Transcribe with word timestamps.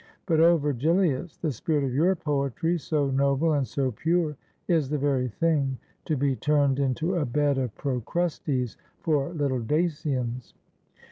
But, 0.25 0.39
O, 0.39 0.57
Ver 0.57 0.73
gilius, 0.73 1.39
the 1.39 1.51
spirit 1.51 1.83
of 1.83 1.93
your 1.93 2.15
poetry, 2.15 2.79
so 2.79 3.11
noble 3.11 3.53
and 3.53 3.67
so 3.67 3.91
pure, 3.91 4.35
is 4.67 4.89
the 4.89 4.97
very 4.97 5.27
thing 5.27 5.77
to 6.05 6.17
be 6.17 6.35
turned 6.35 6.79
into 6.79 7.17
a 7.17 7.25
bed 7.27 7.59
of 7.59 7.75
Procrustes 7.75 8.77
for 9.01 9.31
Kttle 9.31 9.67
Dacians!" 9.67 10.55